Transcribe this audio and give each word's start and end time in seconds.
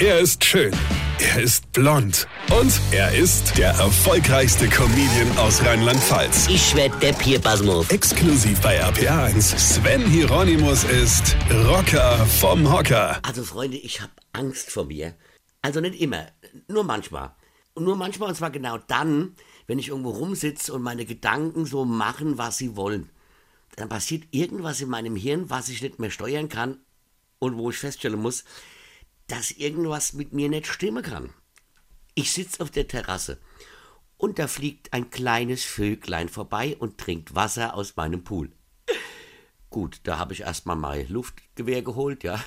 Er 0.00 0.18
ist 0.18 0.44
schön. 0.44 0.72
Er 1.20 1.40
ist 1.40 1.70
blond. 1.72 2.26
Und 2.50 2.80
er 2.90 3.14
ist 3.14 3.56
der 3.56 3.68
erfolgreichste 3.68 4.68
Comedian 4.68 5.38
aus 5.38 5.64
Rheinland-Pfalz. 5.64 6.48
Ich 6.48 6.74
werd 6.74 7.00
der 7.00 7.12
Pierpasmus. 7.12 7.88
Exklusiv 7.90 8.60
bei 8.60 8.84
RPA1. 8.84 9.56
Sven 9.56 10.04
Hieronymus 10.04 10.82
ist 10.82 11.36
Rocker 11.48 12.26
vom 12.26 12.72
Hocker. 12.72 13.20
Also 13.22 13.44
Freunde, 13.44 13.76
ich 13.76 14.00
hab 14.00 14.10
Angst 14.32 14.72
vor 14.72 14.86
mir. 14.86 15.14
Also 15.62 15.78
nicht 15.78 16.00
immer, 16.00 16.26
nur 16.66 16.82
manchmal. 16.82 17.30
Und 17.74 17.84
nur 17.84 17.94
manchmal, 17.94 18.30
und 18.30 18.34
zwar 18.34 18.50
genau 18.50 18.78
dann, 18.78 19.36
wenn 19.68 19.78
ich 19.78 19.90
irgendwo 19.90 20.10
rumsitze 20.10 20.72
und 20.72 20.82
meine 20.82 21.04
Gedanken 21.04 21.66
so 21.66 21.84
machen, 21.84 22.36
was 22.36 22.58
sie 22.58 22.74
wollen. 22.74 23.10
Dann 23.76 23.88
passiert 23.88 24.24
irgendwas 24.32 24.80
in 24.80 24.88
meinem 24.88 25.14
Hirn, 25.14 25.50
was 25.50 25.68
ich 25.68 25.82
nicht 25.82 26.00
mehr 26.00 26.10
steuern 26.10 26.48
kann 26.48 26.78
und 27.38 27.56
wo 27.56 27.70
ich 27.70 27.78
feststellen 27.78 28.20
muss, 28.20 28.42
dass 29.26 29.50
irgendwas 29.50 30.12
mit 30.12 30.32
mir 30.32 30.48
nicht 30.48 30.66
stimmen 30.66 31.02
kann. 31.02 31.32
Ich 32.14 32.32
sitze 32.32 32.62
auf 32.62 32.70
der 32.70 32.88
Terrasse 32.88 33.38
und 34.16 34.38
da 34.38 34.46
fliegt 34.46 34.92
ein 34.92 35.10
kleines 35.10 35.64
Vöglein 35.64 36.28
vorbei 36.28 36.76
und 36.78 36.98
trinkt 36.98 37.34
Wasser 37.34 37.74
aus 37.74 37.96
meinem 37.96 38.24
Pool. 38.24 38.52
Gut, 39.70 40.00
da 40.04 40.18
habe 40.18 40.32
ich 40.32 40.42
erstmal 40.42 40.76
mein 40.76 41.08
Luftgewehr 41.08 41.82
geholt, 41.82 42.22
ja. 42.22 42.42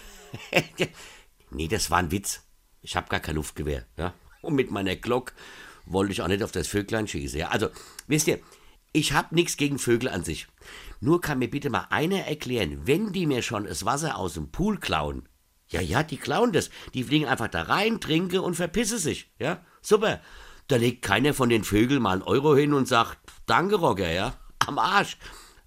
nee, 1.51 1.67
das 1.67 1.91
war 1.91 1.97
ein 1.97 2.11
Witz. 2.11 2.43
Ich 2.81 2.95
habe 2.95 3.09
gar 3.09 3.19
kein 3.19 3.35
Luftgewehr, 3.35 3.85
ja. 3.97 4.13
Und 4.41 4.55
mit 4.55 4.71
meiner 4.71 4.95
Glock 4.95 5.33
wollte 5.85 6.13
ich 6.13 6.21
auch 6.21 6.29
nicht 6.29 6.43
auf 6.43 6.53
das 6.53 6.67
Vöglein 6.67 7.07
schießen, 7.07 7.39
ja. 7.39 7.49
Also, 7.49 7.69
wisst 8.07 8.27
ihr, 8.27 8.39
ich 8.93 9.11
habe 9.11 9.35
nichts 9.35 9.57
gegen 9.57 9.77
Vögel 9.77 10.09
an 10.09 10.23
sich. 10.23 10.47
Nur 11.01 11.19
kann 11.19 11.39
mir 11.39 11.49
bitte 11.49 11.69
mal 11.69 11.87
einer 11.89 12.25
erklären, 12.25 12.87
wenn 12.87 13.11
die 13.11 13.25
mir 13.25 13.41
schon 13.41 13.65
das 13.65 13.83
Wasser 13.83 14.17
aus 14.17 14.35
dem 14.35 14.49
Pool 14.49 14.79
klauen, 14.79 15.27
ja, 15.69 15.81
ja, 15.81 16.03
die 16.03 16.17
klauen 16.17 16.53
das. 16.53 16.69
Die 16.93 17.03
fliegen 17.03 17.25
einfach 17.25 17.49
da 17.49 17.63
rein, 17.63 17.99
trinken 17.99 18.39
und 18.39 18.55
verpissen 18.55 18.99
sich. 18.99 19.31
Ja, 19.39 19.65
super. 19.81 20.21
Da 20.67 20.75
legt 20.77 21.01
keiner 21.01 21.33
von 21.33 21.49
den 21.49 21.63
Vögeln 21.63 22.01
mal 22.01 22.13
einen 22.13 22.21
Euro 22.23 22.55
hin 22.55 22.73
und 22.73 22.87
sagt, 22.87 23.17
danke, 23.45 23.75
Rocker, 23.75 24.11
ja. 24.11 24.33
Am 24.65 24.79
Arsch. 24.79 25.17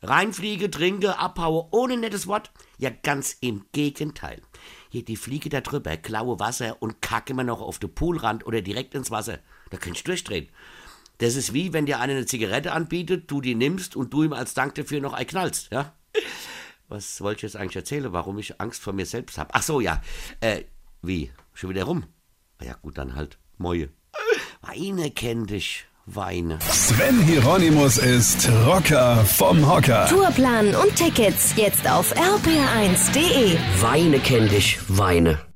Reinfliege, 0.03 0.71
trinke, 0.71 1.19
abhaue, 1.19 1.69
ohne 1.73 1.97
nettes 1.97 2.27
Wort. 2.27 2.51
Ja, 2.79 2.91
ganz 2.91 3.37
im 3.41 3.67
Gegenteil. 3.73 4.41
Hier 4.89 5.05
die 5.05 5.17
Fliege 5.17 5.51
da 5.51 5.61
drüber, 5.61 5.97
klaue 5.99 6.41
Wasser 6.41 6.77
und 6.81 7.03
kacke 7.03 7.33
immer 7.33 7.45
noch 7.45 7.61
auf 7.61 7.79
den 7.79 7.95
Poolrand 7.95 8.47
oder 8.47 8.63
direkt 8.63 8.95
ins 8.95 9.11
Wasser. 9.11 9.39
Da 9.71 9.77
kannst 9.77 10.01
du 10.01 10.05
durchdrehen. 10.07 10.49
Das 11.19 11.37
ist 11.37 11.53
wie, 11.53 11.75
wenn 11.75 11.85
dir 11.85 12.01
einer 12.01 12.15
eine 12.15 12.25
Zigarette 12.25 12.73
anbietet, 12.73 13.31
du 13.31 13.43
die 13.43 13.55
nimmst 13.55 13.95
und 13.95 14.13
du 14.13 14.23
ihm 14.23 14.33
als 14.33 14.55
Dank 14.55 14.75
dafür 14.75 15.01
noch 15.01 15.13
einknallst, 15.13 15.71
ja? 15.71 15.93
Was 16.91 17.21
wollte 17.21 17.39
ich 17.39 17.43
jetzt 17.53 17.57
eigentlich 17.57 17.77
erzählen, 17.77 18.13
warum 18.13 18.37
ich 18.41 18.61
Angst 18.61 18.83
vor 18.83 18.93
mir 18.93 19.07
selbst 19.07 19.39
habe? 19.39 19.51
Ach 19.53 19.63
so, 19.63 19.81
ja. 19.81 20.03
Äh, 20.41 20.63
wie? 21.03 21.31
Schon 21.55 21.71
wieder 21.71 21.85
rum? 21.85 22.05
Ja, 22.61 22.75
gut, 22.83 22.99
dann 22.99 23.15
halt. 23.15 23.39
Moje. 23.59 23.91
Weine 24.61 25.13
kenn 25.13 25.47
dich. 25.47 25.87
Weine. 26.07 26.59
Sven 26.69 27.23
Hieronymus 27.23 27.99
ist 27.99 28.51
Rocker 28.67 29.25
vom 29.25 29.71
Hocker. 29.71 30.09
Tourplan 30.09 30.75
und 30.75 30.97
Tickets 30.97 31.55
jetzt 31.57 31.89
auf 31.89 32.13
rpr1.de. 32.17 33.57
Weine 33.81 34.19
kenn 34.19 34.49
dich. 34.49 34.81
Weine. 34.89 35.50